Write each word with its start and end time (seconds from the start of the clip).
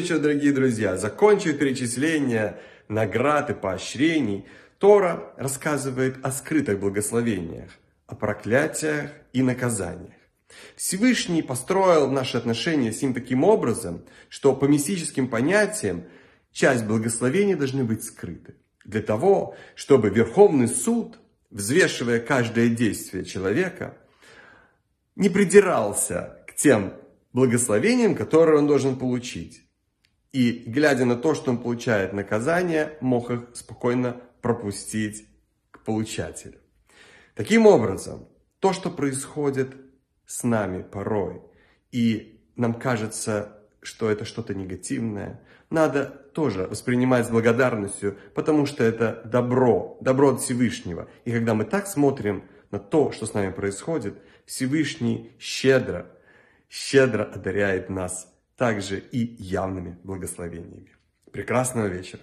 вечер, 0.00 0.18
дорогие 0.18 0.52
друзья. 0.52 0.98
Закончив 0.98 1.58
перечисление 1.58 2.60
наград 2.86 3.48
и 3.48 3.54
поощрений, 3.54 4.44
Тора 4.78 5.32
рассказывает 5.38 6.18
о 6.22 6.30
скрытых 6.32 6.78
благословениях, 6.78 7.70
о 8.06 8.14
проклятиях 8.14 9.10
и 9.32 9.42
наказаниях. 9.42 10.12
Всевышний 10.76 11.42
построил 11.42 12.10
наши 12.10 12.36
отношения 12.36 12.92
с 12.92 13.00
ним 13.00 13.14
таким 13.14 13.42
образом, 13.42 14.04
что 14.28 14.54
по 14.54 14.66
мистическим 14.66 15.28
понятиям 15.28 16.04
часть 16.52 16.84
благословений 16.84 17.54
должны 17.54 17.82
быть 17.82 18.04
скрыты. 18.04 18.56
Для 18.84 19.00
того, 19.00 19.56
чтобы 19.74 20.10
Верховный 20.10 20.68
суд, 20.68 21.18
взвешивая 21.50 22.20
каждое 22.20 22.68
действие 22.68 23.24
человека, 23.24 23.96
не 25.14 25.30
придирался 25.30 26.44
к 26.46 26.54
тем 26.54 26.92
благословениям, 27.32 28.14
которые 28.14 28.58
он 28.58 28.66
должен 28.66 28.96
получить. 28.96 29.65
И, 30.36 30.64
глядя 30.66 31.06
на 31.06 31.16
то, 31.16 31.34
что 31.34 31.50
он 31.50 31.56
получает 31.56 32.12
наказание, 32.12 32.98
мог 33.00 33.30
их 33.30 33.48
спокойно 33.54 34.20
пропустить 34.42 35.26
к 35.70 35.82
получателю. 35.82 36.58
Таким 37.34 37.66
образом, 37.66 38.28
то, 38.60 38.74
что 38.74 38.90
происходит 38.90 39.74
с 40.26 40.44
нами 40.44 40.82
порой, 40.82 41.40
и 41.90 42.38
нам 42.54 42.74
кажется, 42.74 43.62
что 43.80 44.10
это 44.10 44.26
что-то 44.26 44.54
негативное, 44.54 45.40
надо 45.70 46.04
тоже 46.04 46.66
воспринимать 46.66 47.24
с 47.24 47.30
благодарностью, 47.30 48.18
потому 48.34 48.66
что 48.66 48.84
это 48.84 49.22
добро, 49.24 49.96
добро 50.02 50.34
от 50.34 50.42
Всевышнего. 50.42 51.08
И 51.24 51.32
когда 51.32 51.54
мы 51.54 51.64
так 51.64 51.86
смотрим 51.86 52.44
на 52.70 52.78
то, 52.78 53.10
что 53.10 53.24
с 53.24 53.32
нами 53.32 53.52
происходит, 53.52 54.18
Всевышний 54.44 55.32
щедро, 55.38 56.04
щедро 56.68 57.24
одаряет 57.24 57.88
нас 57.88 58.35
также 58.56 58.98
и 58.98 59.36
явными 59.42 59.98
благословениями. 60.02 60.96
Прекрасного 61.30 61.86
вечера! 61.86 62.22